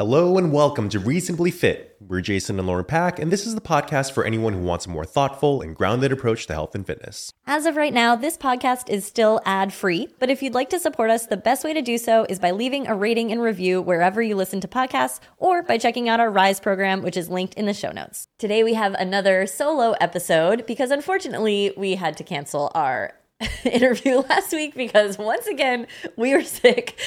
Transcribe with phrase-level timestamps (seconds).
[0.00, 1.94] Hello and welcome to Reasonably Fit.
[2.00, 4.88] We're Jason and Lauren Pak, and this is the podcast for anyone who wants a
[4.88, 7.34] more thoughtful and grounded approach to health and fitness.
[7.46, 10.78] As of right now, this podcast is still ad free, but if you'd like to
[10.78, 13.82] support us, the best way to do so is by leaving a rating and review
[13.82, 17.52] wherever you listen to podcasts or by checking out our Rise program, which is linked
[17.52, 18.26] in the show notes.
[18.38, 23.12] Today we have another solo episode because unfortunately we had to cancel our
[23.64, 25.86] interview last week because once again
[26.16, 26.98] we were sick.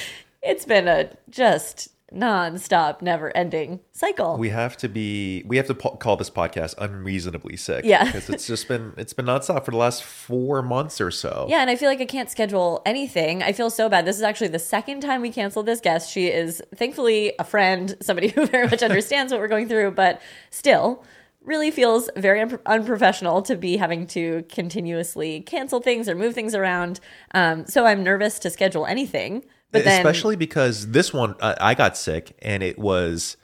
[0.44, 5.95] It's been a just non-stop never-ending cycle We have to be we have to po-
[5.98, 7.84] call this podcast unreasonably sick.
[7.86, 8.05] Yeah.
[8.05, 11.48] because it's just been it's been nonstop for the last four months or so.
[11.49, 14.22] yeah and i feel like i can't schedule anything i feel so bad this is
[14.23, 18.45] actually the second time we canceled this guest she is thankfully a friend somebody who
[18.45, 21.03] very much understands what we're going through but still
[21.44, 26.55] really feels very un- unprofessional to be having to continuously cancel things or move things
[26.55, 27.00] around
[27.34, 31.73] um, so i'm nervous to schedule anything but then especially because this one I, I
[31.73, 33.38] got sick and it was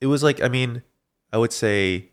[0.00, 0.82] it was like I mean
[1.32, 2.10] I would say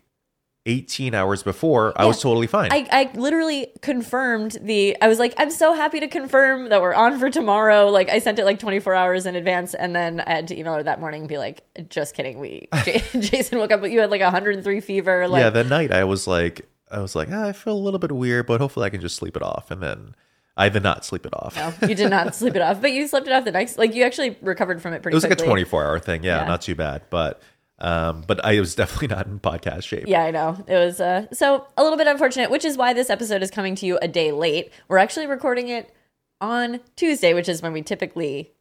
[0.65, 2.71] 18 hours before I was totally fine.
[2.71, 6.93] I, I literally confirmed the I was like, I'm so happy to confirm that we're
[6.93, 7.89] on for tomorrow.
[7.89, 10.75] Like I sent it like 24 hours in advance and then I had to email
[10.75, 12.39] her that morning and be like, just kidding.
[12.39, 15.27] We J- Jason woke up but you had like 103 fever.
[15.27, 17.99] Like yeah, that night I was like I was like ah, I feel a little
[17.99, 19.69] bit weird, but hopefully I can just sleep it off.
[19.69, 20.15] And then
[20.55, 21.55] I did not sleep it off.
[21.55, 23.95] no, you did not sleep it off, but you slept it off the next like
[23.95, 26.23] you actually recovered from it pretty It was like a 24 hour thing.
[26.23, 26.47] Yeah, Yeah.
[26.47, 27.03] not too bad.
[27.09, 27.41] But
[27.79, 30.05] um, but I was definitely not in podcast shape.
[30.07, 30.63] Yeah, I know.
[30.67, 33.75] It was uh so a little bit unfortunate, which is why this episode is coming
[33.75, 34.71] to you a day late.
[34.87, 35.93] We're actually recording it
[36.39, 38.51] on Tuesday, which is when we typically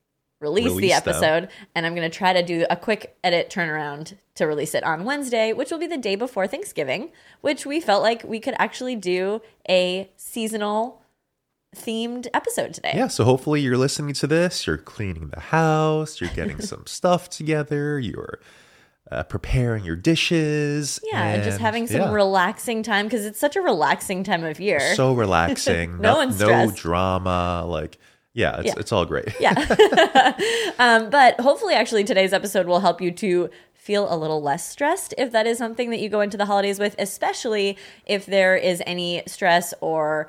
[0.40, 1.08] release, the Release them.
[1.14, 4.82] episode, and I'm going to try to do a quick edit turnaround to release it
[4.82, 7.12] on Wednesday, which will be the day before Thanksgiving,
[7.42, 11.01] which we felt like we could actually do a seasonal
[11.76, 12.92] themed episode today.
[12.94, 17.30] Yeah, so hopefully you're listening to this, you're cleaning the house, you're getting some stuff
[17.30, 18.40] together, you're
[19.10, 21.00] uh, preparing your dishes.
[21.04, 22.12] Yeah, and just having some yeah.
[22.12, 24.94] relaxing time because it's such a relaxing time of year.
[24.94, 25.98] so relaxing.
[26.00, 26.76] No no, one's no stressed.
[26.76, 27.64] drama.
[27.66, 27.98] Like,
[28.32, 28.74] yeah, it's Yeah.
[28.78, 29.28] it's all great.
[29.40, 29.52] Yeah.
[30.78, 35.12] um, but hopefully, actually, today's episode will help you to feel a little less stressed
[35.18, 38.80] if that is something that you go into the holidays with, especially if there is
[38.86, 40.28] any stress or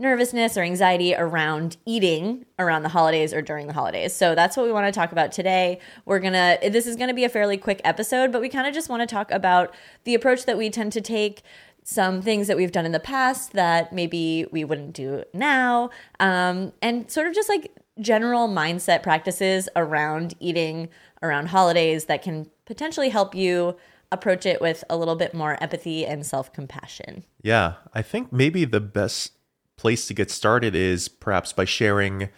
[0.00, 4.14] nervousness or anxiety around eating around the holidays or during the holidays.
[4.14, 5.78] So that's what we want to talk about today.
[6.06, 8.66] We're going to this is going to be a fairly quick episode, but we kind
[8.66, 9.74] of just want to talk about
[10.04, 11.42] the approach that we tend to take
[11.84, 16.72] some things that we've done in the past that maybe we wouldn't do now, um,
[16.82, 20.88] and sort of just like general mindset practices around eating
[21.22, 23.76] around holidays that can potentially help you
[24.12, 27.24] approach it with a little bit more empathy and self compassion.
[27.42, 29.32] Yeah, I think maybe the best
[29.80, 32.28] place to get started is perhaps by sharing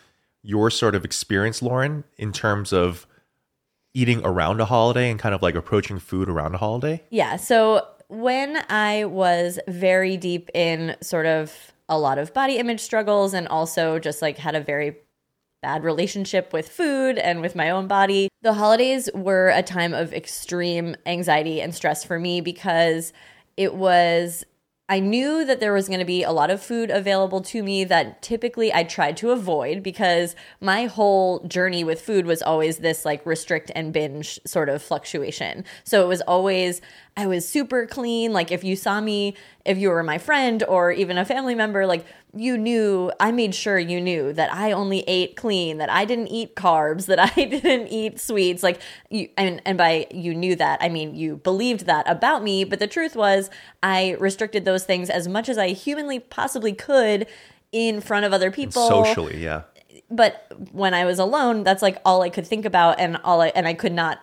[0.42, 3.06] your sort of experience, Lauren, in terms of
[3.94, 7.02] eating around a holiday and kind of like approaching food around a holiday.
[7.10, 7.36] Yeah.
[7.36, 13.34] So when I was very deep in sort of a lot of body image struggles
[13.34, 14.96] and also just like had a very
[15.62, 20.12] bad relationship with food and with my own body, the holidays were a time of
[20.12, 23.12] extreme anxiety and stress for me because
[23.56, 24.44] it was.
[24.92, 27.82] I knew that there was going to be a lot of food available to me
[27.84, 33.06] that typically I tried to avoid because my whole journey with food was always this
[33.06, 35.64] like restrict and binge sort of fluctuation.
[35.82, 36.82] So it was always,
[37.16, 38.34] I was super clean.
[38.34, 41.86] Like if you saw me, if you were my friend or even a family member,
[41.86, 42.04] like
[42.34, 46.28] you knew, I made sure you knew that I only ate clean, that I didn't
[46.28, 48.62] eat carbs, that I didn't eat sweets.
[48.62, 52.64] Like you, and, and by you knew that, I mean you believed that about me.
[52.64, 53.50] But the truth was,
[53.82, 57.26] I restricted those things as much as I humanly possibly could
[57.70, 59.62] in front of other people Socially, yeah.
[60.10, 63.48] but when I was alone, that's like all I could think about, and all I
[63.48, 64.20] and I could not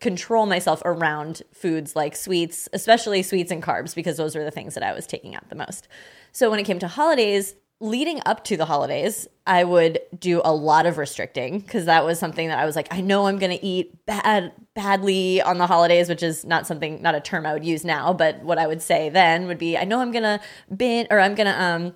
[0.00, 4.74] control myself around foods like sweets, especially sweets and carbs, because those were the things
[4.74, 5.88] that I was taking out the most.
[6.34, 10.52] So when it came to holidays, leading up to the holidays, I would do a
[10.52, 13.56] lot of restricting because that was something that I was like, I know I'm going
[13.56, 17.52] to eat bad badly on the holidays, which is not something, not a term I
[17.52, 20.24] would use now, but what I would say then would be, I know I'm going
[20.24, 20.40] to
[20.74, 21.94] bin or I'm going to um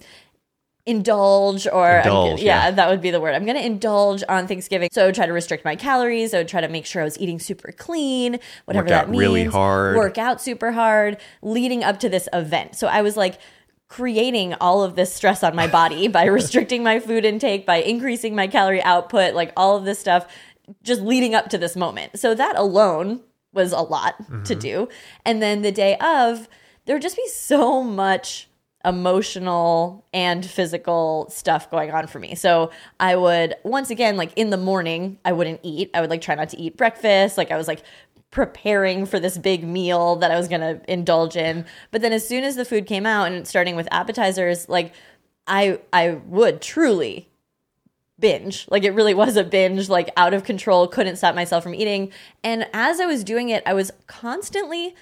[0.87, 2.71] indulge or Indulge, yeah, yeah.
[2.71, 3.35] that would be the word.
[3.35, 4.89] I'm going to indulge on Thanksgiving.
[4.91, 6.33] So I would try to restrict my calories.
[6.33, 9.21] I would try to make sure I was eating super clean, whatever Work that means.
[9.21, 9.97] really hard.
[9.97, 12.75] Work out super hard leading up to this event.
[12.75, 13.39] So I was like
[13.89, 18.35] creating all of this stress on my body by restricting my food intake, by increasing
[18.35, 20.27] my calorie output, like all of this stuff
[20.83, 22.19] just leading up to this moment.
[22.19, 23.21] So that alone
[23.53, 24.59] was a lot to mm-hmm.
[24.59, 24.89] do.
[25.25, 26.49] And then the day of,
[26.85, 28.49] there would just be so much
[28.85, 32.35] emotional and physical stuff going on for me.
[32.35, 32.71] So
[33.01, 35.91] I would once again like in the morning I wouldn't eat.
[35.95, 37.37] I would like try not to eat breakfast.
[37.37, 37.83] Like I was like
[38.31, 41.65] preparing for this big meal that I was going to indulge in.
[41.91, 44.93] But then as soon as the food came out and starting with appetizers, like
[45.47, 47.29] I I would truly
[48.21, 48.67] binge.
[48.71, 52.13] Like it really was a binge, like out of control, couldn't stop myself from eating.
[52.43, 54.95] And as I was doing it, I was constantly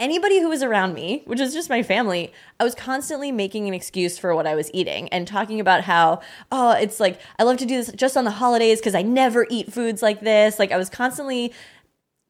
[0.00, 3.74] anybody who was around me, which is just my family, I was constantly making an
[3.74, 6.20] excuse for what I was eating and talking about how,
[6.50, 9.46] oh, it's like I love to do this just on the holidays because I never
[9.50, 10.58] eat foods like this.
[10.58, 11.52] Like I was constantly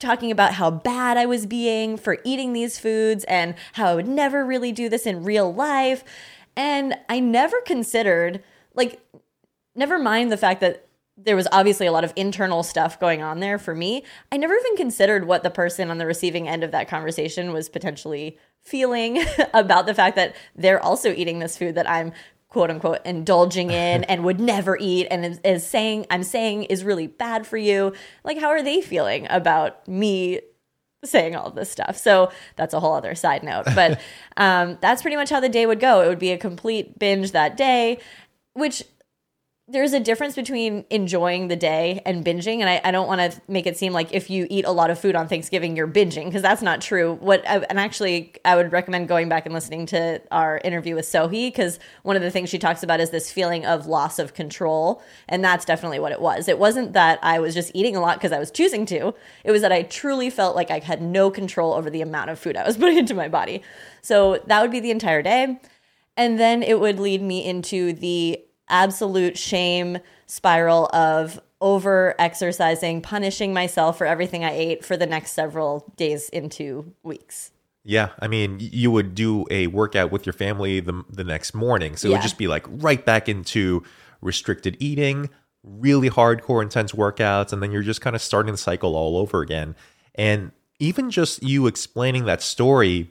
[0.04, 4.08] talking about how bad I was being for eating these foods and how I would
[4.08, 6.04] never really do this in real life.
[6.56, 8.42] And I never considered,
[8.74, 9.00] like,
[9.74, 10.86] never mind the fact that
[11.16, 14.02] there was obviously a lot of internal stuff going on there for me.
[14.32, 17.68] I never even considered what the person on the receiving end of that conversation was
[17.68, 19.24] potentially feeling
[19.54, 22.12] about the fact that they're also eating this food that I'm
[22.54, 26.84] quote unquote indulging in and would never eat and is, is saying I'm saying is
[26.84, 27.92] really bad for you.
[28.22, 30.40] Like how are they feeling about me
[31.04, 31.98] saying all this stuff.
[31.98, 33.66] So that's a whole other side note.
[33.74, 34.00] But
[34.38, 36.00] um, that's pretty much how the day would go.
[36.00, 37.98] It would be a complete binge that day,
[38.54, 38.84] which
[39.66, 43.40] there's a difference between enjoying the day and binging and i, I don't want to
[43.48, 46.26] make it seem like if you eat a lot of food on thanksgiving you're binging
[46.26, 47.14] because that's not true.
[47.14, 51.48] What and actually i would recommend going back and listening to our interview with sohi
[51.48, 55.02] because one of the things she talks about is this feeling of loss of control
[55.28, 56.46] and that's definitely what it was.
[56.46, 59.14] It wasn't that i was just eating a lot because i was choosing to.
[59.44, 62.38] It was that i truly felt like i had no control over the amount of
[62.38, 63.62] food i was putting into my body.
[64.02, 65.58] So that would be the entire day.
[66.16, 73.52] And then it would lead me into the absolute shame spiral of over exercising, punishing
[73.54, 77.52] myself for everything I ate for the next several days into weeks.
[77.84, 81.96] Yeah, I mean, you would do a workout with your family the, the next morning.
[81.96, 82.16] So it Yeah.
[82.16, 83.82] would just be like right back into
[84.22, 85.28] restricted eating,
[85.62, 87.52] really hardcore, intense workouts.
[87.52, 89.76] And then you're just kind of starting the cycle all over again.
[90.14, 93.10] And even just you explaining that story,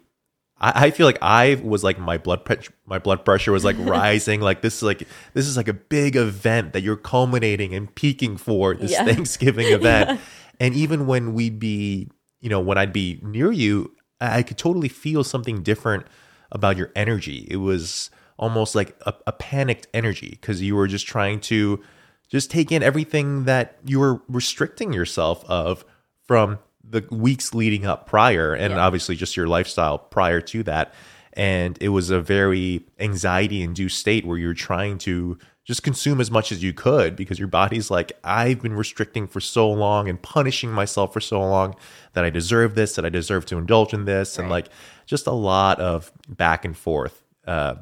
[0.59, 3.75] I, I feel like I was like my blood pressure, my blood pressure was like
[3.79, 4.41] rising.
[4.41, 8.37] Like this is like this is like a big event that you're culminating and peaking
[8.37, 9.05] for this Yeah.
[9.05, 10.19] Thanksgiving event.
[10.59, 12.09] And even when we'd be,
[12.39, 13.91] you know, when I'd be near you,
[14.21, 16.05] I I could totally feel something different
[16.51, 17.47] about your energy.
[17.49, 21.81] It was almost like a, a panicked energy because you were just trying to
[22.29, 25.83] just take in everything that you were restricting yourself of
[26.25, 28.79] from the weeks leading up prior and Yeah.
[28.85, 30.93] obviously just your lifestyle prior to that
[31.35, 36.29] and it was a very anxiety induced state where you're trying to just consume as
[36.29, 40.21] much as you could because your body's like I've been restricting for so long and
[40.21, 41.75] punishing myself for so long
[42.13, 44.67] that I deserve this that I deserve to indulge in this and like
[45.05, 47.75] just a lot of back and forth uh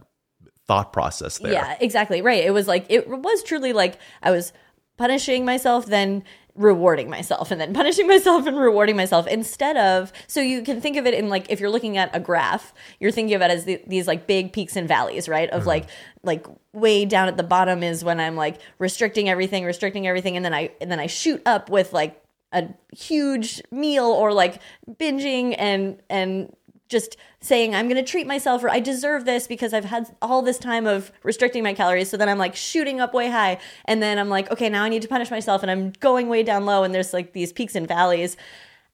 [0.67, 2.21] thought process there Yeah, exactly.
[2.21, 2.43] Right.
[2.45, 4.53] It was like it was truly like I was
[4.97, 6.23] punishing myself then
[6.55, 10.97] rewarding myself and then punishing myself and rewarding myself instead of so you can think
[10.97, 13.65] of it in like if you're looking at a graph you're thinking of it as
[13.65, 15.49] the, these like big peaks and valleys right?
[15.49, 15.69] Of uh-huh.
[15.69, 15.89] like
[16.23, 20.45] like way down at the bottom is when i'm like restricting everything restricting everything and
[20.45, 22.21] then i and then i shoot up with like
[22.53, 24.59] a huge meal or like
[24.89, 26.53] binging and and
[26.91, 30.41] just saying I'm going to treat myself or I deserve this because I've had all
[30.41, 32.09] this time of restricting my calories.
[32.09, 34.89] So then I'm like shooting up way high and then I'm like okay, now I
[34.89, 37.75] need to punish myself and I'm going way down low and there's like these peaks
[37.75, 38.37] and valleys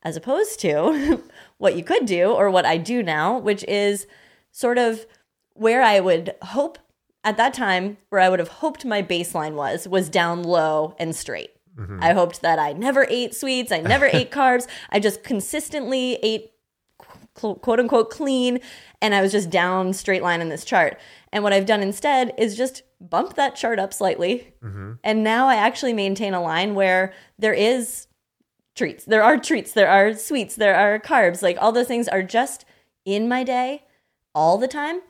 [0.04, 1.22] as opposed to
[1.58, 4.08] what you could do or what I do now, which is
[4.52, 5.06] sort of
[5.54, 6.78] where I would hope
[7.24, 11.16] at that time where I would have hoped my baseline was was down low and
[11.16, 11.50] straight.
[11.76, 12.00] Mm-hmm.
[12.02, 16.52] I hoped that I never ate sweets, I never ate carbs, I just consistently ate
[17.38, 18.60] quote unquote clean
[19.02, 21.00] and I was just down straight line in this chart.
[21.32, 24.54] And what I've done instead is just bump that chart up slightly.
[24.64, 24.94] Mm-hmm.
[25.04, 28.08] And now I actually maintain a line where there is
[28.76, 29.06] treats.
[29.06, 31.42] There are treats, there are sweets, there are carbs.
[31.42, 32.66] Like all those things are just
[33.06, 33.84] in my day
[34.34, 35.02] all the time.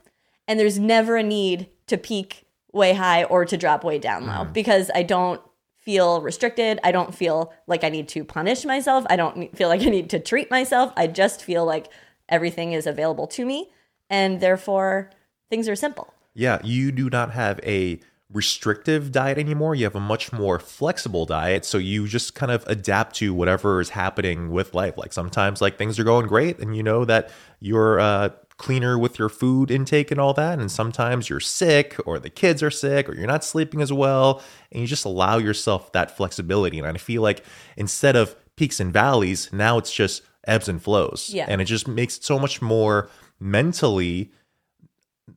[0.46, 4.44] And there's never a need to peak way high or to drop way down low
[4.44, 4.52] mm-hmm.
[4.52, 5.40] because I don't
[5.88, 6.78] feel restricted.
[6.84, 9.06] I don't feel like I need to punish myself.
[9.08, 10.92] I don't feel like I need to treat myself.
[10.96, 11.88] I just feel like
[12.28, 13.70] everything is available to me.
[14.10, 15.10] And therefore,
[15.50, 16.12] things are simple.
[16.34, 18.00] Yeah, you do not have a
[18.32, 19.74] restrictive diet anymore.
[19.74, 21.64] You have a much more flexible diet.
[21.64, 24.98] So you just kind of adapt to whatever is happening with life.
[24.98, 27.30] Like sometimes like things are going great and you know that
[27.60, 32.18] you're uh cleaner with your food intake and all that and sometimes you're sick or
[32.18, 34.42] the kids are sick or you're not sleeping as well
[34.72, 37.44] and you just allow yourself that flexibility and I feel like
[37.76, 41.46] instead of peaks and valleys now it's just ebbs and flows Yeah.
[41.48, 43.08] and it just makes it so much more
[43.40, 44.30] mentally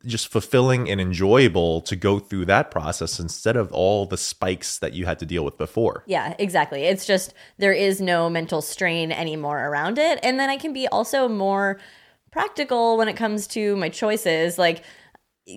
[0.05, 4.93] just fulfilling and enjoyable to go through that process instead of all the spikes that
[4.93, 6.03] you had to deal with before.
[6.08, 6.84] Yeah, exactly.
[6.84, 10.17] It's just there is no mental strain anymore around it.
[10.24, 11.77] And then I can be also more
[12.31, 14.58] practical when it comes to my choices.
[14.58, 14.84] Like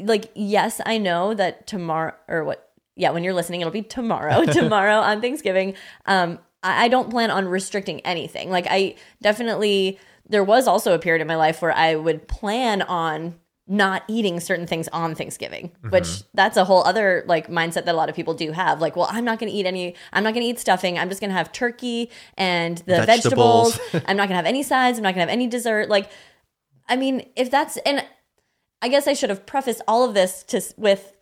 [0.02, 4.44] like yes, I know that tomorrow or what yeah, when you're listening, it'll be tomorrow.
[4.52, 5.74] tomorrow on Thanksgiving.
[6.06, 8.50] Um, I, I don't plan on restricting anything.
[8.50, 12.82] Like I definitely there was also a period in my life where I would plan
[12.82, 13.34] on
[13.66, 15.90] not eating certain things on Thanksgiving, mm-hmm.
[15.90, 18.80] which that's a whole other like mindset that a lot of people do have.
[18.80, 20.98] Like, well, I'm not going to eat any, I'm not going to eat stuffing.
[20.98, 23.76] I'm just going to have turkey and the Vegetables.
[23.76, 24.04] vegetables.
[24.08, 24.98] I'm not going to have any sides.
[24.98, 25.88] I'm not going to have any dessert.
[25.88, 26.10] Like,
[26.88, 28.04] I mean, if that's, and
[28.82, 31.12] I guess I should have prefaced all of this to with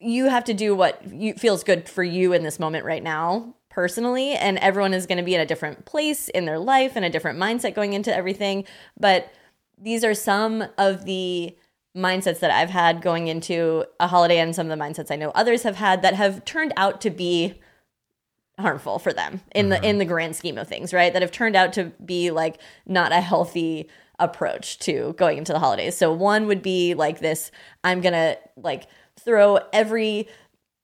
[0.00, 3.54] you have to do what you, feels good for you in this moment right now
[3.70, 7.04] personally and everyone is going to be in a different place in their life and
[7.04, 8.64] a different mindset going into everything
[8.98, 9.32] but
[9.78, 11.56] these are some of the
[11.96, 15.30] mindsets that I've had going into a holiday and some of the mindsets I know
[15.30, 17.60] others have had that have turned out to be
[18.60, 20.12] harmful for them in the in the mm-hmm.
[20.12, 21.12] grand scheme of things, right?
[21.12, 25.58] That have turned out to be like not a healthy approach to going into the
[25.58, 25.96] holidays.
[25.96, 27.50] So one would be like this
[27.82, 28.86] I'm going to like
[29.18, 30.28] throw every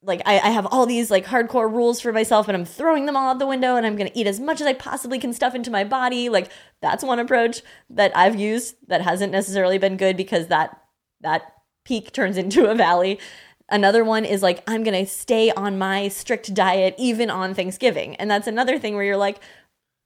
[0.03, 3.17] like I, I have all these like hardcore rules for myself and I'm throwing them
[3.17, 5.55] all out the window and I'm gonna eat as much as I possibly can stuff
[5.55, 6.29] into my body.
[6.29, 6.51] Like
[6.81, 10.81] that's one approach that I've used that hasn't necessarily been good because that
[11.21, 13.19] that peak turns into a valley.
[13.69, 18.15] Another one is like I'm gonna stay on my strict diet even on Thanksgiving.
[18.17, 19.39] And that's another thing where you're like,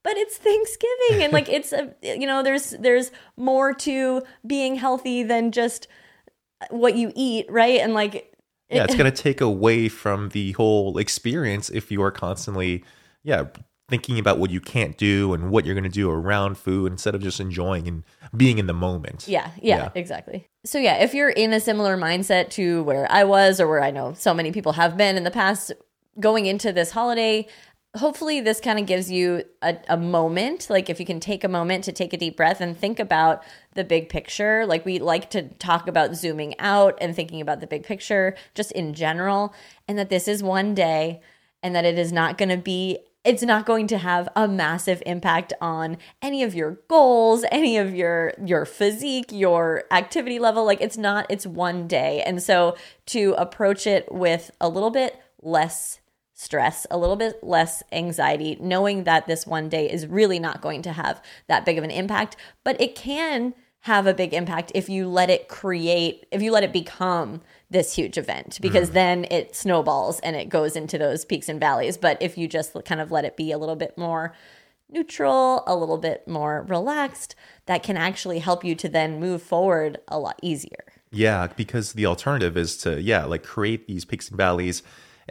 [0.02, 5.22] but it's Thanksgiving and like it's a you know, there's there's more to being healthy
[5.22, 5.86] than just
[6.70, 7.80] what you eat, right?
[7.80, 8.31] And like
[8.72, 12.84] Yeah, it's going to take away from the whole experience if you are constantly,
[13.22, 13.44] yeah,
[13.88, 17.14] thinking about what you can't do and what you're going to do around food instead
[17.14, 19.28] of just enjoying and being in the moment.
[19.28, 19.88] Yeah, yeah, Yeah.
[19.94, 20.48] exactly.
[20.64, 23.90] So yeah, if you're in a similar mindset to where I was or where I
[23.90, 25.72] know so many people have been in the past
[26.20, 27.46] going into this holiday,
[27.96, 31.48] hopefully this kind of gives you a, a moment like if you can take a
[31.48, 33.42] moment to take a deep breath and think about
[33.74, 34.64] the big picture.
[34.66, 38.72] Like we like to talk about zooming out and thinking about the big picture just
[38.72, 39.52] in general
[39.86, 41.20] and that this is one day
[41.62, 45.00] and that it is not going to be it's not going to have a massive
[45.06, 50.64] impact on any of your goals any of your your physique your activity level.
[50.64, 52.22] Like it's not it's one day.
[52.24, 52.74] And so
[53.06, 56.00] to approach it with a little bit less
[56.42, 60.82] stress, a little bit less anxiety, knowing that this one day is really not going
[60.82, 64.88] to have that big of an impact, but it can have a big impact if
[64.88, 68.92] you let it create, if you let it become this huge event, because mm.
[68.92, 71.96] then it snowballs and it goes into those peaks and valleys.
[71.96, 74.34] But if you just kind of let it be a little bit more
[74.88, 77.34] neutral, a little bit more relaxed,
[77.66, 80.92] that can actually help you to then move forward a lot easier.
[81.10, 84.82] Yeah, because the alternative is to, yeah, like create these peaks and valleys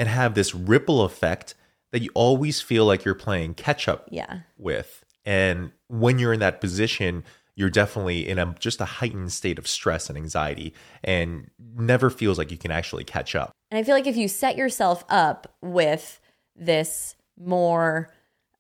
[0.01, 1.53] and have this ripple effect
[1.91, 4.39] that you always feel like you're playing catch up Yeah.
[4.58, 5.05] with.
[5.25, 7.24] And when you're in that position,
[7.55, 12.39] you're definitely in a just a heightened state of stress and anxiety and never feels
[12.39, 13.51] like you can actually catch up.
[13.70, 16.20] And I feel like if you set yourself up with
[16.55, 18.12] this more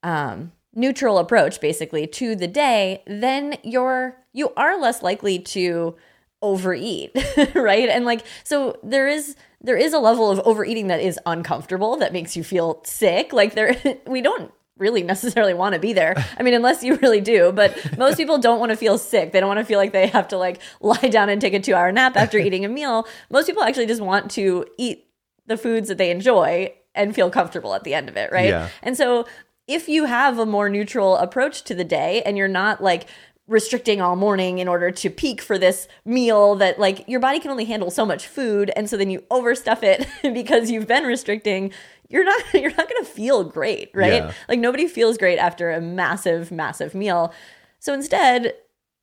[0.03, 5.95] um, neutral approach, basically to the day, then you're you are less likely to
[6.41, 7.11] overeat,
[7.55, 7.89] right?
[7.89, 12.13] And like so, there is there is a level of overeating that is uncomfortable that
[12.13, 13.31] makes you feel sick.
[13.31, 13.75] Like there,
[14.07, 16.15] we don't really necessarily want to be there.
[16.39, 19.31] I mean, unless you really do, but most people don't want to feel sick.
[19.31, 21.59] They don't want to feel like they have to like lie down and take a
[21.59, 23.07] 2-hour nap after eating a meal.
[23.29, 25.05] Most people actually just want to eat
[25.45, 28.49] the foods that they enjoy and feel comfortable at the end of it, right?
[28.49, 28.69] Yeah.
[28.81, 29.25] And so
[29.67, 33.07] if you have a more neutral approach to the day and you're not like
[33.51, 37.51] restricting all morning in order to peak for this meal that like your body can
[37.51, 41.71] only handle so much food and so then you overstuff it because you've been restricting
[42.09, 44.31] you're not you're not going to feel great right Yeah.
[44.47, 47.33] like nobody feels great after a massive massive meal
[47.79, 48.53] so instead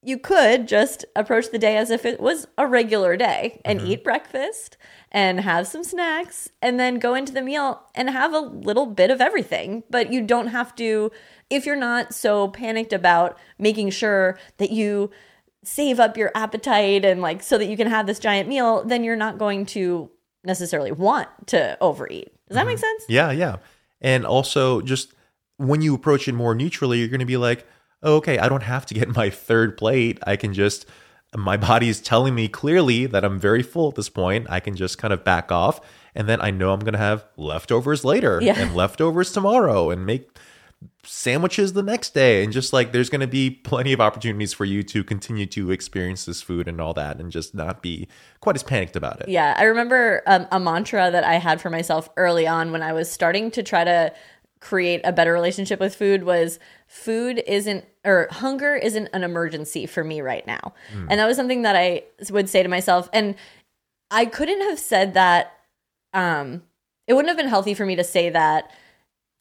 [0.02, 3.90] you could just approach the day as if it was a regular day and mm-hmm.
[3.90, 4.76] eat breakfast
[5.10, 9.10] and have some snacks and then go into the meal and have a little bit
[9.10, 9.82] of everything.
[9.90, 11.10] But you don't have to,
[11.50, 15.10] if you're not so panicked about making sure that you
[15.64, 19.02] save up your appetite and like so that you can have this giant meal, then
[19.02, 20.10] you're not going to
[20.44, 22.28] necessarily want to overeat.
[22.46, 22.68] Does that mm-hmm.
[22.68, 23.04] make sense?
[23.08, 23.56] Yeah, yeah.
[24.00, 25.12] And also just
[25.56, 27.66] when you approach it more neutrally, you're going to be like,
[28.02, 30.18] oh, okay, I don't have to get my third plate.
[30.26, 30.86] I can just
[31.36, 34.46] my body's telling me clearly that I'm very full at this point.
[34.48, 35.78] I can just kind of back off
[36.14, 38.58] and then I know I'm going to have leftovers later Yeah.
[38.58, 40.30] and leftovers tomorrow and make
[41.04, 44.64] sandwiches the next day and just like there's going to be plenty of opportunities for
[44.64, 48.06] you to continue to experience this food and all that and just not be
[48.40, 49.28] quite as panicked about it.
[49.28, 52.92] Yeah, I remember um, a mantra that I had for myself early on when I
[52.92, 54.12] was starting to try to
[54.60, 60.02] create a better relationship with food was food isn't or hunger isn't an emergency for
[60.02, 60.74] me right now.
[60.92, 61.06] Mm.
[61.10, 63.34] And that was something that I would say to myself and
[64.10, 65.54] I couldn't have said that
[66.12, 66.62] um
[67.06, 68.70] it wouldn't have been healthy for me to say that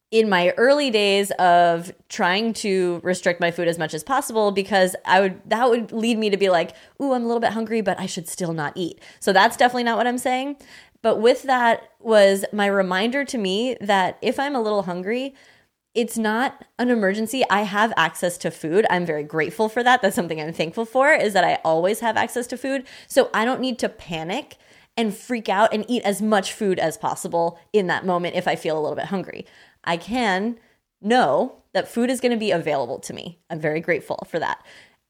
[0.09, 4.95] in my early days of trying to restrict my food as much as possible because
[5.05, 7.81] I would that would lead me to be like, "Ooh, I'm a little bit hungry,
[7.81, 10.55] but I should still not eat." So that's definitely not what I'm saying.
[11.07, 15.35] But with that was my reminder to me that if I'm a little hungry,
[15.95, 17.45] it's not an emergency.
[17.49, 18.85] I have access to food.
[18.89, 20.01] I'm very grateful for that.
[20.01, 22.85] That's something I'm thankful for is that I always have access to food.
[23.07, 24.57] So I don't need to panic
[24.97, 28.57] and freak out and eat as much food as possible in that moment if I
[28.57, 29.45] feel a little bit hungry.
[29.85, 30.59] I can
[31.01, 33.39] know that food is going to be available to me.
[33.49, 34.61] I'm very grateful for that.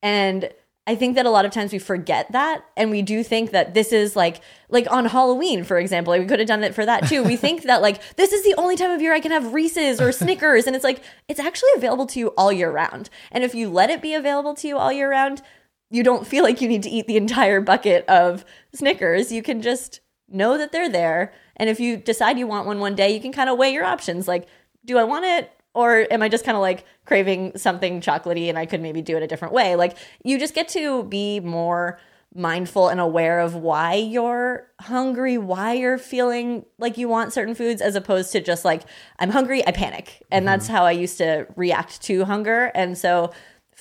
[0.04, 0.52] And
[0.88, 3.74] I think that a lot of times we forget that and we do think that
[3.74, 4.40] this is like
[4.70, 7.24] like on Halloween for example like we could have done it for that too.
[7.24, 10.00] We think that like this is the only time of year I can have Reese's
[10.00, 13.10] or Snickers and it's like it's actually available to you all year round.
[13.34, 15.42] And if you let it be available to you all year round
[15.90, 19.32] you don't feel like you need to eat the entire bucket of Snickers.
[19.32, 22.96] You can just know that they're there and if you decide you want one one
[22.96, 24.26] day you can kind of weigh your options.
[24.26, 24.48] Like
[24.86, 28.58] do I want it or am I just kind of like craving something chocolatey and
[28.58, 29.76] I could maybe do it a different way?
[29.76, 32.00] Like you just get to be more
[32.34, 37.82] mindful and aware of why you're hungry, why you're feeling like you want certain foods,
[37.82, 38.84] as opposed to just like,
[39.20, 40.24] I'm hungry, I panic.
[40.32, 40.54] And mm-hmm.
[40.54, 42.72] that's how I used to react to hunger.
[42.76, 43.32] And so,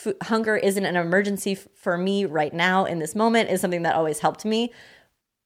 [0.06, 3.82] f- hunger isn't an emergency f- for me right now in this moment, is something
[3.82, 4.72] that always helped me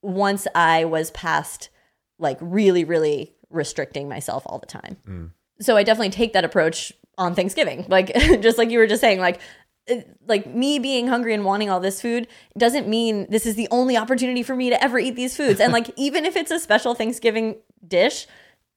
[0.02, 1.70] once I was past
[2.18, 4.96] like really, really restricting myself all the time.
[5.08, 7.86] Mm so I definitely take that approach on Thanksgiving.
[7.88, 9.40] Like just like you were just saying, like
[9.90, 12.26] uh, like me being hungry and wanting all this food
[12.56, 15.60] doesn't mean this is the only opportunity for me to ever eat these foods.
[15.60, 18.26] And like even if it's a special Thanksgiving dish,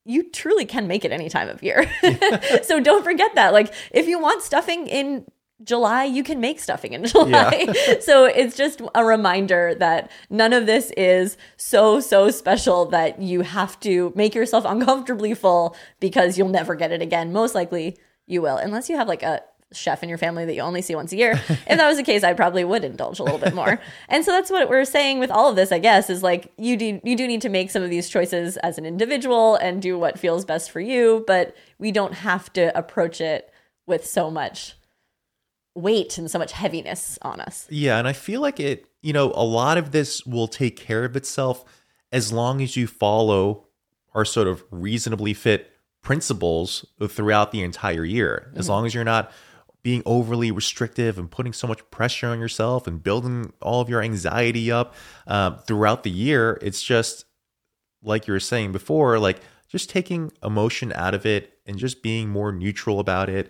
[0.05, 1.89] you truly can make it any time of year.
[2.63, 3.53] so don't forget that.
[3.53, 5.25] Like if you want stuffing in
[5.63, 7.65] July, you can make stuffing in July.
[7.67, 8.00] Yeah.
[8.00, 13.41] so it's just a reminder that none of this is so, so special that you
[13.41, 17.32] have to make yourself uncomfortably full because you'll never get it again.
[17.32, 20.62] Most likely you will, unless you have like a chef in your family that you
[20.62, 21.32] only see once a year.
[21.49, 23.80] if that was the case, I probably would indulge a little bit more.
[24.08, 26.77] and so that's what we're saying with all of this, I guess, is like you
[26.77, 29.97] do you do need to make some of these choices as an individual and do
[29.97, 33.51] what feels best for you, but we don't have to approach it
[33.88, 34.75] with so much
[35.75, 37.67] weight and so much heaviness on us.
[37.69, 41.03] Yeah, and I feel like it, you know, a lot of this will take care
[41.05, 41.65] of itself
[42.12, 43.65] as long as you follow
[44.13, 48.51] our sort of reasonably fit principles throughout the entire year.
[48.55, 48.71] As mm-hmm.
[48.71, 49.31] long as you're not
[49.81, 54.01] being overly restrictive and putting so much pressure on yourself and building all of your
[54.01, 54.95] anxiety up
[55.27, 57.25] um, throughout the year, it's just
[58.01, 62.29] like you were saying before, like just taking emotion out of it and just being
[62.29, 63.49] more neutral about it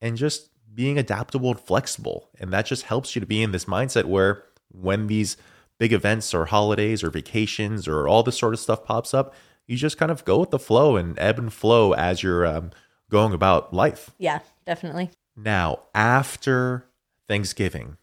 [0.00, 2.30] and just being adaptable and flexible.
[2.38, 5.36] And that just helps you to be in this mindset where when these
[5.78, 9.34] big events or holidays or vacations or all this sort of stuff pops up,
[9.66, 12.70] you just kind of go with the flow and ebb and flow as you're um,
[13.10, 14.10] going about life.
[14.18, 15.10] Yeah, definitely.
[15.36, 16.86] Now, after
[17.28, 17.96] Thanksgiving,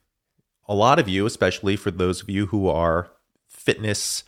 [0.68, 3.10] a lot of you, especially for those of you who are
[3.48, 4.24] fitness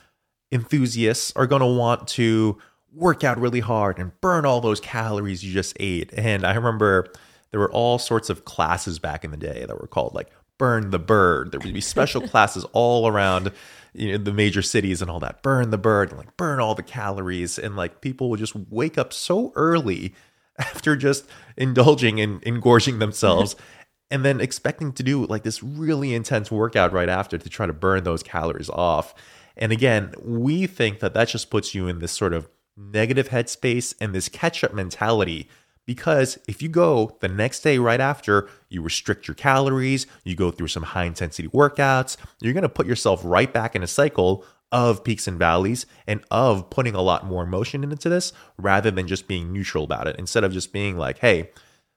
[0.52, 2.58] enthusiasts, are going to want to
[2.94, 6.12] work out really hard and burn all those calories you just ate.
[6.14, 7.12] And I remember
[7.52, 10.92] there were all sorts of classes back in the day that were called like burn
[10.92, 11.52] the bird.
[11.52, 13.52] There would be special classes all around
[13.94, 15.42] you know, the major cities and all that.
[15.42, 17.58] Burn the bird and like burn all the calories.
[17.58, 20.14] And like people would just wake up so early
[20.60, 21.26] after just
[21.58, 23.56] indulging and engorging themselves
[24.12, 27.74] and then expecting to do like this really intense workout right after to try to
[27.74, 29.14] burn those calories off.
[29.58, 33.94] And again, we think that that just puts you in this sort of negative headspace
[34.00, 35.50] and this catch up mentality
[35.92, 40.50] because if you go the next day right after, you restrict your calories, you go
[40.50, 44.46] through some high intensity workouts, you're going to put yourself right back in a cycle
[44.72, 49.06] of peaks and valleys and of putting a lot more emotion into this rather than
[49.06, 50.16] just being neutral about it.
[50.18, 51.50] Instead of just being like, hey,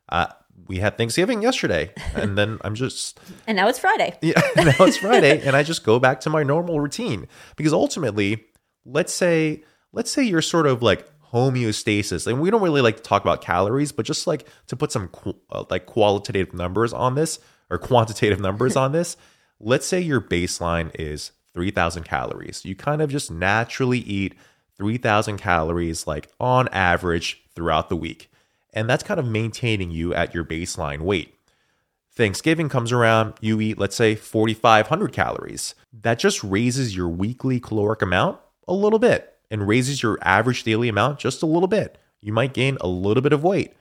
[0.08, 0.26] uh,
[0.66, 3.20] we had Thanksgiving yesterday, and then I'm just.
[3.46, 4.18] and now it's Friday.
[4.22, 7.28] Yeah, now it's Friday, and I just go back to my normal routine.
[7.54, 8.44] Because ultimately,
[8.84, 12.26] let's say, let's say you're sort of like homeostasis.
[12.28, 15.08] And we don't really like to talk about calories, but just like to put some
[15.08, 19.16] qu- uh, like qualitative numbers on this or quantitative numbers on this,
[19.60, 22.64] let's say your baseline is 3000 calories.
[22.64, 24.34] You kind of just naturally eat
[24.76, 28.30] 3000 calories like on average throughout the week.
[28.72, 31.34] And that's kind of maintaining you at your baseline weight.
[32.12, 35.74] Thanksgiving comes around, you eat, let's say, 4,500 calories.
[35.92, 40.88] That just raises your weekly caloric amount a little bit and raises your average daily
[40.88, 41.98] amount just a little bit.
[42.20, 43.74] You might gain a little bit of weight.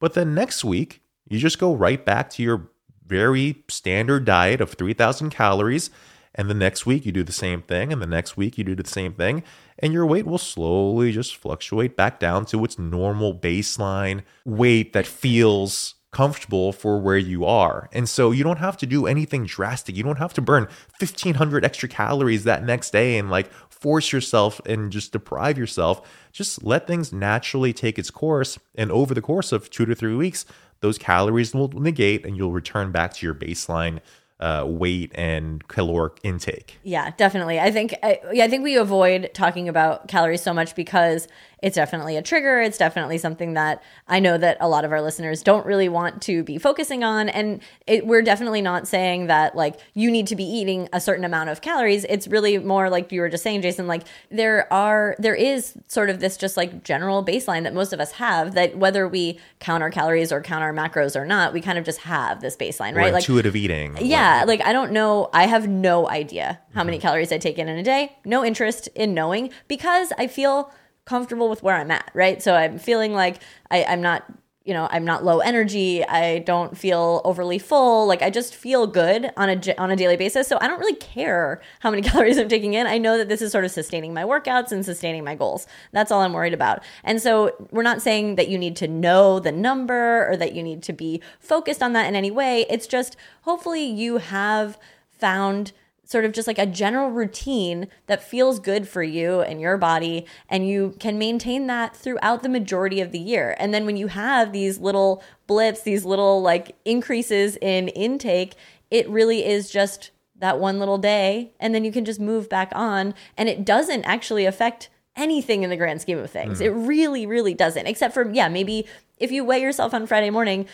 [0.00, 2.70] But then next week, you just go right back to your
[3.06, 5.90] very standard diet of 3,000 calories.
[6.34, 7.92] And the next week, you do the same thing.
[7.92, 9.42] And the next week, you do the same thing.
[9.78, 15.06] And your weight will slowly just fluctuate back down to its normal baseline weight that
[15.06, 17.88] feels comfortable for where you are.
[17.92, 19.96] And so you don't have to do anything drastic.
[19.96, 20.64] You don't have to burn
[20.98, 26.08] 1500 extra calories that next day and like force yourself and just deprive yourself.
[26.32, 28.58] Just let things naturally take its course.
[28.74, 30.46] And over the course of two to three weeks,
[30.80, 34.00] those calories will negate and you'll return back to your baseline
[34.40, 36.78] uh, weight and caloric intake.
[36.84, 37.58] Yeah, definitely.
[37.58, 41.26] I think I, yeah, I think we avoid talking about calories so much because
[41.62, 42.60] it's definitely a trigger.
[42.60, 46.22] It's definitely something that I know that a lot of our listeners don't really want
[46.22, 47.28] to be focusing on.
[47.28, 51.24] And it, we're definitely not saying that like you need to be eating a certain
[51.24, 52.04] amount of calories.
[52.08, 56.10] It's really more like you were just saying, Jason, like there are, there is sort
[56.10, 59.82] of this just like general baseline that most of us have that whether we count
[59.82, 62.94] our calories or count our macros or not, we kind of just have this baseline,
[62.94, 63.12] right?
[63.12, 63.96] Or intuitive like, eating.
[64.00, 64.44] Yeah.
[64.46, 65.30] Like, like I don't know.
[65.32, 67.02] I have no idea how many mm-hmm.
[67.02, 68.16] calories I take in in a day.
[68.24, 70.72] No interest in knowing because I feel
[71.08, 72.42] comfortable with where I'm at, right?
[72.42, 73.40] So I'm feeling like
[73.70, 74.30] I, I'm not
[74.64, 76.04] you know i'm not low energy.
[76.04, 78.06] I don't feel overly full.
[78.06, 80.46] Like i just feel good on a on a daily basis.
[80.46, 82.86] So i don't really care how many calories i'm taking in.
[82.86, 85.66] I know that this is sort of sustaining my workouts and sustaining my goals.
[85.92, 86.82] That's all i'm worried about.
[87.02, 90.62] And so we're not saying that you need to know the number or that you
[90.62, 92.66] need to be focused on that in any way.
[92.68, 94.78] It's just hopefully you have
[95.10, 95.72] found
[96.08, 100.24] sort of just like a general routine that feels good for you and your body
[100.48, 104.06] and you can maintain that throughout the majority of the year and then when you
[104.08, 108.54] have these little blips these little like increases in intake
[108.90, 112.72] it really is just that one little day and then you can just move back
[112.74, 116.60] on and it doesn't actually affect anything in the grand scheme of things.
[116.60, 116.64] Mm.
[116.64, 117.86] It really, really doesn't.
[117.86, 118.86] Except for, yeah, maybe
[119.18, 120.66] if you weigh yourself on Friday morning,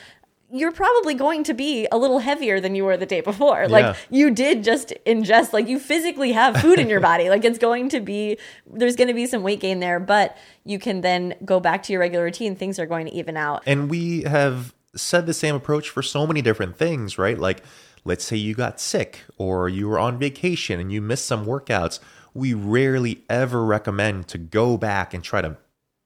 [0.55, 3.63] you're probably going to be a little heavier than you were the day before.
[3.63, 3.69] Yeah.
[3.69, 7.29] Like you did just ingest, like you physically have food in your body.
[7.29, 10.79] Like it's going to be, there's going to be some weight gain there, but you
[10.79, 12.55] can then go back to your regular routine.
[12.55, 13.65] Things are going to even out.
[13.67, 17.37] And we have said the same approach for so many different things, right?
[17.37, 17.65] Like,
[18.05, 21.99] let's say you got sick or you were on vacation and you missed some workouts.
[22.33, 25.57] We rarely ever recommend to go back and try to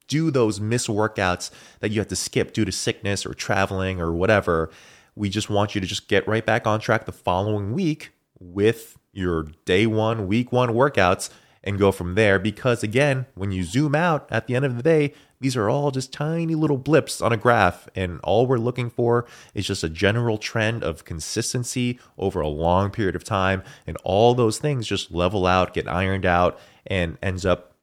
[0.08, 4.12] do those missed workouts that you have to skip due to sickness or traveling or
[4.12, 4.70] whatever.
[5.14, 8.98] We just want you to just get right back on track the following week with
[9.12, 11.30] your day one, week one workouts
[11.64, 12.38] and go from there.
[12.38, 15.90] Because again, when you zoom out at the end of the day, these are all
[15.90, 17.88] just tiny little blips on a graph.
[17.94, 22.90] And all we're looking for is just a general trend of consistency over a long
[22.90, 23.62] period of time.
[23.86, 27.74] And all those things just level out, get ironed out, and ends up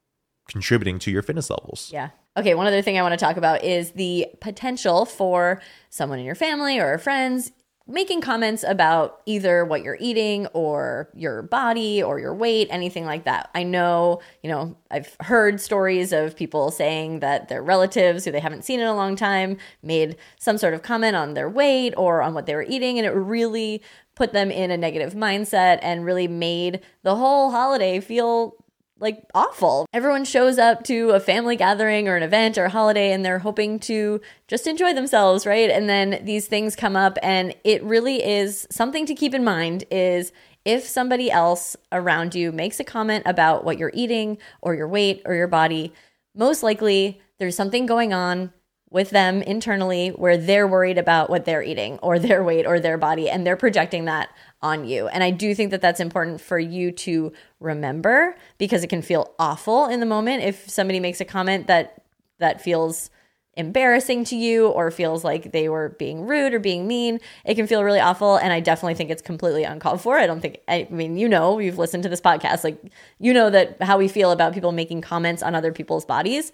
[0.48, 1.90] contributing to your fitness levels.
[1.94, 2.10] Yeah.
[2.38, 6.26] Okay, one other thing I want to talk about is the potential for someone in
[6.26, 7.52] your family or friends
[7.88, 13.26] making comments about either what you're eating or your body or your weight, anything like
[13.26, 13.50] that.
[13.54, 18.40] I know, you know, I've heard stories of people saying that their relatives who they
[18.40, 22.24] haven't seen in a long time made some sort of comment on their weight or
[22.24, 23.84] on what they were eating, and it really
[24.16, 28.56] put them in a negative mindset and really made the whole holiday feel
[29.00, 29.86] like awful.
[29.94, 33.40] Everyone shows up to a family gathering or an event or a holiday and they're
[33.40, 35.70] hoping to just enjoy themselves, right?
[35.70, 39.84] And then these things come up and it really is something to keep in mind
[39.92, 40.32] is
[40.64, 45.22] if somebody else around you makes a comment about what you're eating or your weight
[45.26, 45.94] or your body,
[46.34, 48.52] most likely there's something going on
[48.96, 52.98] with them internally where they're worried about what they're eating or their weight or their
[52.98, 54.30] body and they're projecting that
[54.62, 55.10] on you.
[55.10, 59.36] And I do think that that's important for you to remember because it can feel
[59.38, 62.04] awful in the moment if somebody makes a comment that
[62.40, 63.10] that feels
[63.58, 67.68] embarrassing to you or feels like they were being rude or being mean it can
[67.68, 70.86] feel really awful and i definitely think it's completely uncalled for i don't think i
[70.90, 72.78] mean you know you've listened to this podcast like
[73.18, 76.52] you know that how we feel about people making comments on other people's bodies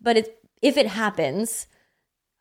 [0.00, 0.30] but it's
[0.62, 1.66] if it happens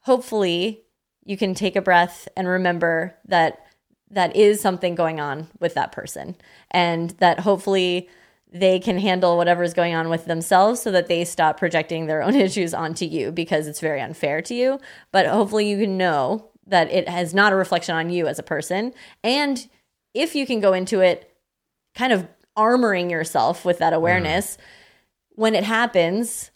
[0.02, 0.84] hopefully
[1.24, 3.66] you can take a breath and remember that
[4.10, 6.36] that is something going on with that person
[6.72, 8.10] and that hopefully
[8.52, 12.36] they can handle whatever's going on with themselves so that they stop projecting their own
[12.48, 14.80] issues onto you because it's very unfair to you
[15.12, 18.44] but hopefully you can know that it has not a reflection on you as a
[18.44, 19.70] person and
[20.14, 21.36] if you can go into it
[21.96, 22.28] kind of
[22.58, 24.60] armoring yourself with that awareness mm.
[25.36, 26.52] when it happens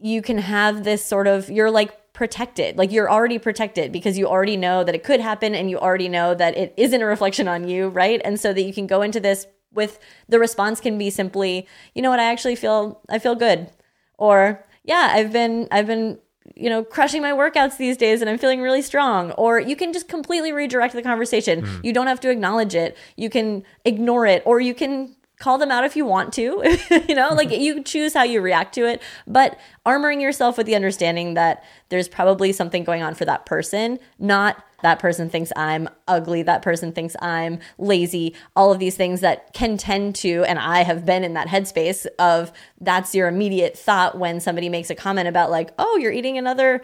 [0.00, 2.76] you can have this sort of you're like protected.
[2.76, 6.08] Like you're already protected because you already know that it could happen and you already
[6.08, 8.20] know that it isn't a reflection on you, right?
[8.24, 12.02] And so that you can go into this with the response can be simply, you
[12.02, 13.70] know what, I actually feel I feel good.
[14.18, 16.18] Or yeah, I've been I've been
[16.56, 19.30] you know, crushing my workouts these days and I'm feeling really strong.
[19.32, 21.62] Or you can just completely redirect the conversation.
[21.62, 21.84] Mm.
[21.84, 22.96] You don't have to acknowledge it.
[23.16, 26.62] You can ignore it or you can call them out if you want to
[27.08, 30.76] you know like you choose how you react to it but armoring yourself with the
[30.76, 35.88] understanding that there's probably something going on for that person not that person thinks i'm
[36.06, 40.58] ugly that person thinks i'm lazy all of these things that can tend to and
[40.58, 44.94] i have been in that headspace of that's your immediate thought when somebody makes a
[44.94, 46.82] comment about like oh you're eating another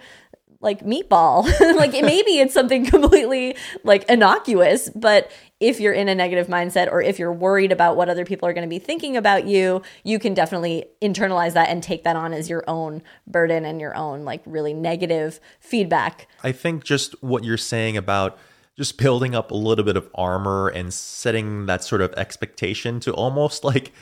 [0.60, 1.44] like meatball.
[1.76, 7.00] like maybe it's something completely like innocuous, but if you're in a negative mindset or
[7.00, 10.18] if you're worried about what other people are going to be thinking about you, you
[10.18, 14.24] can definitely internalize that and take that on as your own burden and your own
[14.24, 16.28] like really negative feedback.
[16.44, 18.38] I think just what you're saying about
[18.76, 23.12] just building up a little bit of armor and setting that sort of expectation to
[23.14, 23.92] almost like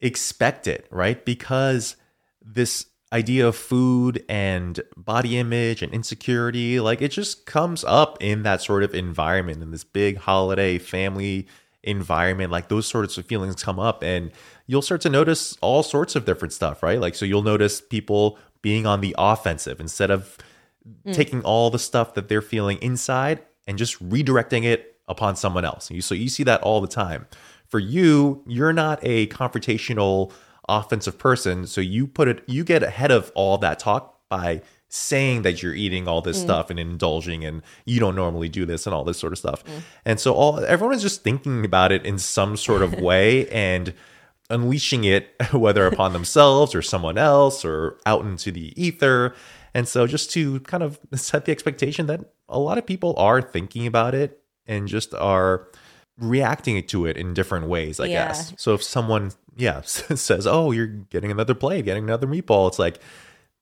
[0.00, 1.22] expect it, right?
[1.24, 1.96] Because
[2.40, 8.42] this idea of food and body image and insecurity like it just comes up in
[8.42, 11.46] that sort of environment in this big holiday family
[11.84, 14.32] environment like those sorts of feelings come up and
[14.66, 17.00] you'll start to notice all sorts of different stuff right?
[17.00, 20.36] Like so you'll notice people being on the offensive instead of
[21.06, 21.14] mm.
[21.14, 25.90] taking all the stuff that they're feeling inside and just redirecting it upon someone else.
[26.00, 27.26] So you see that all the time.
[27.68, 30.32] For you you're not a confrontational
[30.68, 31.66] offensive person.
[31.66, 35.74] So you put it, you get ahead of all that talk by saying that you're
[35.74, 36.42] eating all this mm.
[36.44, 39.64] stuff and indulging and you don't normally do this and all this sort of stuff.
[39.64, 39.82] Mm.
[40.04, 43.92] And so all everyone is just thinking about it in some sort of way and
[44.50, 49.34] unleashing it whether upon themselves or someone else or out into the ether.
[49.74, 53.42] And so just to kind of set the expectation that a lot of people are
[53.42, 55.68] thinking about it and just are
[56.18, 58.28] reacting to it in different ways, I yeah.
[58.28, 58.54] guess.
[58.56, 63.00] So if someone, yeah, says, "Oh, you're getting another plate, getting another meatball," it's like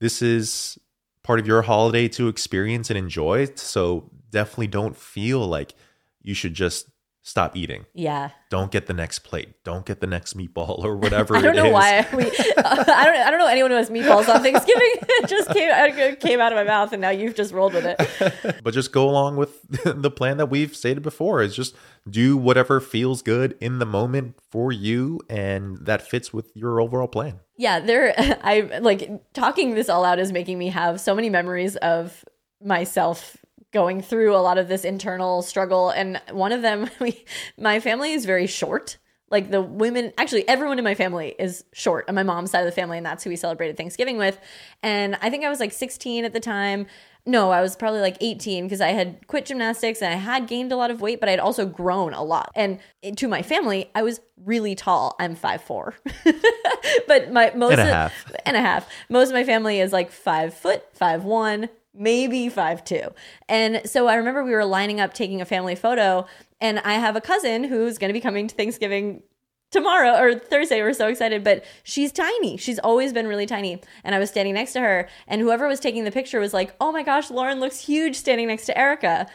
[0.00, 0.78] this is
[1.22, 3.46] part of your holiday to experience and enjoy.
[3.54, 5.74] So definitely don't feel like
[6.22, 6.88] you should just
[7.22, 7.86] stop eating.
[7.94, 8.30] Yeah.
[8.50, 9.62] Don't get the next plate.
[9.64, 11.36] Don't get the next meatball or whatever.
[11.36, 11.72] I don't know is.
[11.72, 12.24] why we.
[12.24, 13.16] Uh, I don't.
[13.16, 14.82] I don't know anyone who has meatballs on Thanksgiving.
[15.02, 17.86] it just came it came out of my mouth, and now you've just rolled with
[17.86, 18.60] it.
[18.64, 21.40] but just go along with the plan that we've stated before.
[21.40, 21.74] Is just
[22.08, 27.08] do whatever feels good in the moment for you, and that fits with your overall
[27.08, 27.40] plan.
[27.56, 28.14] Yeah, there.
[28.42, 32.24] I like talking this all out is making me have so many memories of
[32.64, 33.36] myself
[33.72, 37.24] going through a lot of this internal struggle and one of them we
[37.58, 38.98] my family is very short.
[39.30, 42.66] Like the women actually everyone in my family is short on my mom's side of
[42.66, 44.38] the family and that's who we celebrated thanksgiving with.
[44.82, 46.86] And i think i was like 16 at the time.
[47.24, 50.70] No i was probably like 18 because i had quit gymnastics and i had gained
[50.70, 52.50] a lot of weight but i'd also grown a lot.
[52.54, 55.16] And eh, to my family i was really tall.
[55.18, 55.94] I'm 5'4
[57.06, 58.32] but my most and a of, half.
[58.44, 58.86] and a half.
[59.08, 63.12] Most of my family is like five foot five one maybe five two.
[63.48, 66.26] And so I remember we were lining up taking a family photo,
[66.60, 69.22] and I have a cousin who's going to be coming to Thanksgiving
[69.70, 70.82] tomorrow or Thursday.
[70.82, 72.56] We're so excited, but she's tiny.
[72.56, 73.80] She's always been really tiny.
[74.04, 76.74] And I was standing next to her, and whoever was taking the picture was like,
[76.80, 79.26] "Oh my gosh, Lauren looks huge standing next to Erica."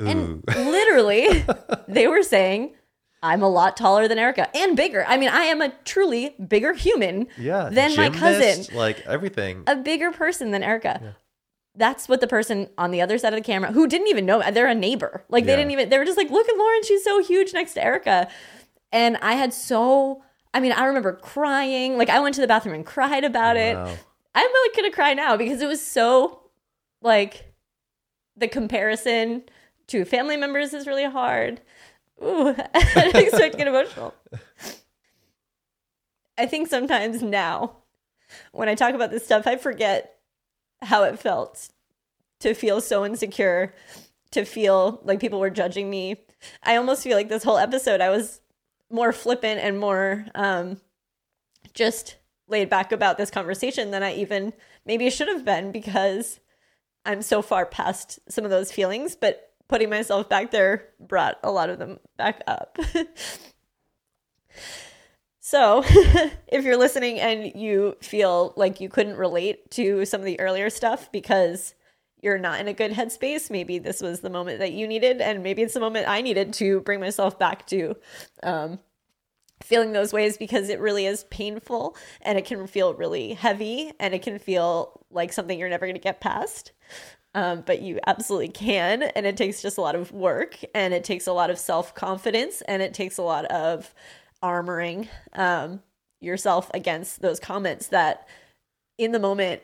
[0.00, 0.06] Ooh.
[0.06, 1.44] And literally,
[1.88, 2.74] they were saying.
[3.22, 5.02] I'm a lot taller than Erica and bigger.
[5.08, 8.76] I mean, I am a truly bigger human yeah, than gymnast, my cousin.
[8.76, 9.62] Like everything.
[9.66, 11.00] A bigger person than Erica.
[11.02, 11.10] Yeah
[11.76, 14.42] that's what the person on the other side of the camera who didn't even know
[14.52, 15.24] they're a neighbor.
[15.28, 17.74] Like they didn't even they were just like look at lauren she's so huge next
[17.74, 18.28] to erica.
[18.92, 21.98] And i had so i mean i remember crying.
[21.98, 23.76] Like i went to the bathroom and cried about it.
[23.76, 23.92] Wow.
[24.34, 26.42] i'm really gonna cry now because it was so
[27.02, 27.52] like
[28.36, 29.42] the comparison
[29.88, 31.60] to family members is really hard.
[32.22, 34.14] Ooh i didn't expect to get emotional.
[36.38, 37.78] I think sometimes now
[38.52, 40.13] when i talk about this stuff i forget
[40.84, 41.68] how it felt
[42.40, 43.74] to feel so insecure,
[44.30, 46.16] to feel like people were judging me.
[46.62, 48.40] I almost feel like this whole episode I was
[48.90, 50.80] more flippant and more um,
[51.72, 52.16] just
[52.48, 54.52] laid back about this conversation than I even
[54.84, 56.40] maybe should have been because
[57.06, 61.50] I'm so far past some of those feelings, but putting myself back there brought a
[61.50, 62.78] lot of them back up.
[65.46, 65.82] So,
[66.48, 70.70] if you're listening and you feel like you couldn't relate to some of the earlier
[70.70, 71.74] stuff because
[72.22, 75.42] you're not in a good headspace, maybe this was the moment that you needed, and
[75.42, 77.94] maybe it's the moment I needed to bring myself back to
[78.42, 78.78] um,
[79.62, 84.14] feeling those ways because it really is painful and it can feel really heavy and
[84.14, 86.72] it can feel like something you're never going to get past.
[87.34, 89.02] Um, but you absolutely can.
[89.02, 91.94] And it takes just a lot of work and it takes a lot of self
[91.94, 93.92] confidence and it takes a lot of
[94.44, 95.82] armoring um,
[96.20, 98.28] yourself against those comments that
[98.98, 99.62] in the moment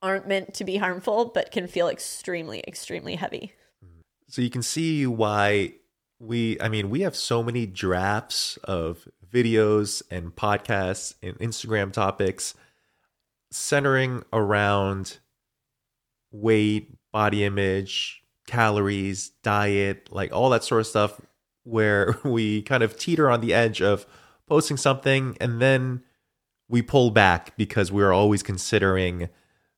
[0.00, 3.52] aren't meant to be harmful, but can feel extremely, extremely heavy.
[4.28, 5.74] So you can see why
[6.18, 12.54] we, I mean, we have so many drafts of videos and podcasts and Instagram topics
[13.50, 15.18] centering around
[16.30, 21.20] weight, body image, calories, diet, like all that sort of stuff,
[21.64, 24.06] where we kind of teeter on the edge of
[24.46, 26.02] posting something and then
[26.68, 29.28] we pull back because we're always considering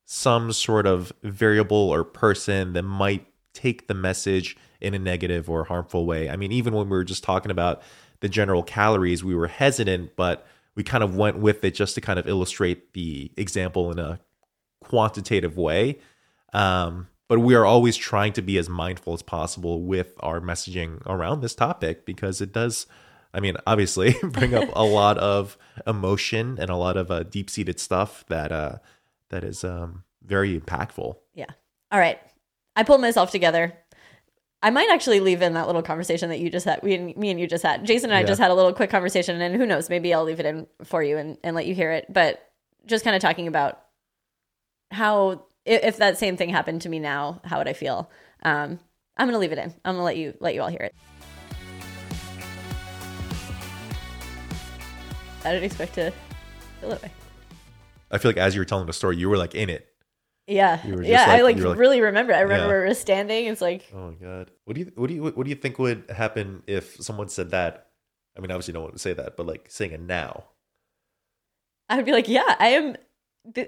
[0.05, 5.63] some sort of variable or person that might take the message in a negative or
[5.63, 6.29] harmful way.
[6.29, 7.81] I mean, even when we were just talking about
[8.19, 10.45] the general calories, we were hesitant, but
[10.75, 14.19] we kind of went with it just to kind of illustrate the example in a
[14.83, 15.99] quantitative way.
[16.53, 21.05] Um, but we are always trying to be as mindful as possible with our messaging
[21.07, 22.85] around this topic because it does,
[23.33, 25.57] I mean, obviously bring up a lot of
[25.87, 28.77] emotion and a lot of uh, deep seated stuff that uh,
[29.29, 31.15] that is um, very impactful.
[31.33, 31.45] Yeah.
[31.91, 32.19] All right.
[32.75, 33.73] I pulled myself together.
[34.61, 36.79] I might actually leave in that little conversation that you just had.
[36.81, 37.85] We, me and you just had.
[37.85, 38.25] Jason and I Yeah.
[38.27, 39.89] just had a little quick conversation, and who knows?
[39.89, 42.05] Maybe I'll leave it in for you and, and let you hear it.
[42.11, 42.41] But
[42.87, 43.79] just kind of talking about
[44.91, 48.09] how, if, if that same thing happened to me now, how would I feel?
[48.43, 48.79] Um,
[49.17, 49.73] I'm gonna leave it in.
[49.83, 50.95] I'm gonna let you let you all hear it.
[55.43, 56.11] I didn't expect to
[56.79, 57.11] feel that way.
[58.11, 59.87] I feel like as you were telling the story, you were like in it.
[60.47, 61.25] Yeah, You were just yeah.
[61.27, 62.33] I like- like you were like- really remember.
[62.33, 62.81] I remember Yeah.
[62.83, 63.45] we were standing.
[63.45, 64.51] It's like Oh my god.
[64.65, 67.51] What do you what do you what do you think would happen if someone said
[67.51, 67.87] that?
[68.37, 70.45] I mean, obviously, no one would say that, but like saying it now.
[71.89, 72.95] I would be like, yeah, I am.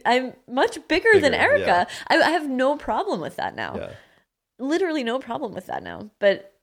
[0.05, 1.65] I'm much bigger, than Erica.
[1.65, 1.85] yeah.
[2.07, 3.75] I, I have no problem with that now.
[3.77, 3.89] Yeah.
[4.59, 6.09] Literally no problem with that now.
[6.19, 6.53] But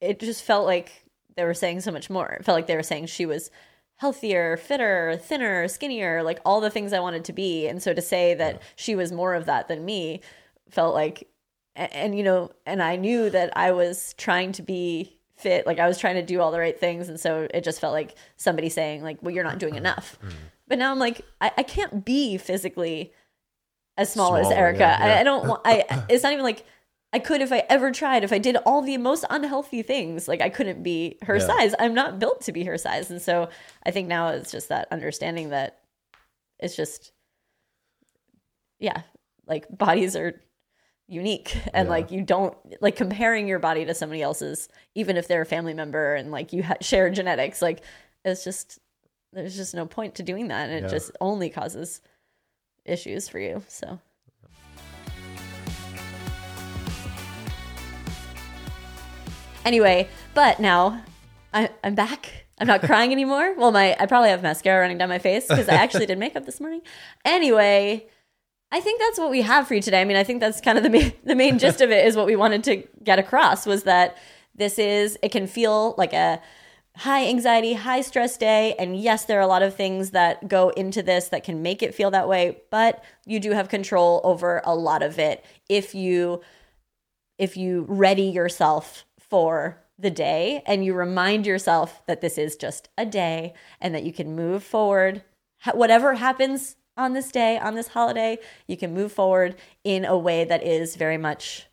[0.00, 1.04] it just felt like
[1.36, 2.28] they were saying so much more.
[2.28, 3.50] It felt like they were saying she was
[3.96, 7.66] healthier, fitter, thinner, skinnier, like all the things I wanted to be.
[7.66, 10.20] And so to say that she was more of that than me
[10.68, 11.28] felt like,
[11.74, 15.78] and, and you know, and I knew that I was trying to be fit, like
[15.78, 17.08] I was trying to do all the right things.
[17.08, 19.84] And so it just felt like somebody saying, like, well, you're not doing mm-hmm.
[19.86, 20.18] enough.
[20.22, 20.36] Mm-hmm.
[20.68, 23.12] But now I'm like, I, I can't be physically
[23.96, 24.78] as small as Erica.
[24.80, 25.20] yeah, I.
[25.20, 25.62] I don't want.
[25.64, 26.04] I.
[26.08, 26.64] It's not even like
[27.12, 28.24] I could if I ever tried.
[28.24, 31.46] If I did all the most unhealthy things, like I couldn't be her Yeah.
[31.46, 31.74] size.
[31.78, 33.48] I'm not built to be her size, and so
[33.84, 35.78] I think now it's just that understanding that
[36.58, 37.12] it's just,
[38.78, 39.02] yeah,
[39.46, 40.40] like bodies are
[41.08, 41.90] unique and Yeah.
[41.90, 45.72] like you don't like comparing your body to somebody else's even if they're a family
[45.72, 47.80] member and like you ha- share genetics like
[48.24, 48.80] it's just
[49.36, 50.88] there's just no point to doing that and it Yeah.
[50.88, 52.00] just only causes
[52.84, 54.00] issues for you so
[59.64, 61.02] anyway but now
[61.52, 65.08] I, i'm back i'm not crying anymore well my i probably have mascara running down
[65.08, 66.82] my face because i actually did makeup this morning
[67.24, 68.06] anyway
[68.72, 70.00] I think that's what we have for you today.
[70.00, 72.16] I mean, I think that's kind of the main, the main gist of it is
[72.16, 74.16] what we wanted to get across was that
[74.56, 76.42] this is it can feel like a
[76.96, 78.74] high anxiety, high stress day.
[78.78, 81.82] And yes, there are a lot of things that go into this that can make
[81.82, 85.94] it feel that way, but you do have control over a lot of it if
[85.94, 86.40] you
[87.38, 92.88] if you ready yourself for the day and you remind yourself that this is just
[92.96, 95.22] a day and that you can move forward.
[95.74, 99.54] Whatever happens on this day on this holiday you can move forward
[99.84, 101.66] in a way that is very much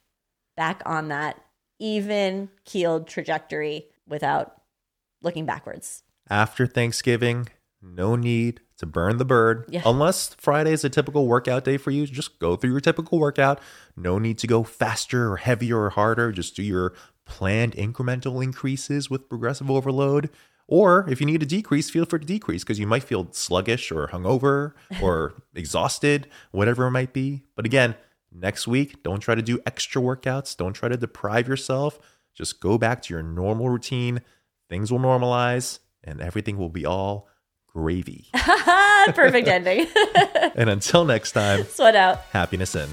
[0.57, 1.39] back on that
[1.79, 4.62] even keeled trajectory without
[5.23, 7.47] looking backwards After Thanksgiving,
[7.81, 9.65] no need to burn the bird.
[9.69, 9.81] Yeah.
[9.85, 13.59] Unless Friday is a typical workout day for you, just go through your typical workout.
[13.95, 16.31] No need to go faster or heavier or harder.
[16.31, 16.93] Just do your
[17.25, 20.29] planned incremental increases with progressive overload.
[20.67, 23.91] Or if you need to decrease, feel free to decrease because you might feel sluggish
[23.91, 27.43] or hungover or exhausted, whatever it might be.
[27.55, 27.95] But again,
[28.31, 30.55] next week, don't try to do extra workouts.
[30.55, 31.99] Don't try to deprive yourself.
[32.33, 34.21] Just go back to your normal routine.
[34.69, 37.27] Things will normalize and everything will be all
[37.67, 38.27] gravy.
[39.13, 39.87] perfect ending
[40.55, 42.89] and until next time, sweat out happiness in.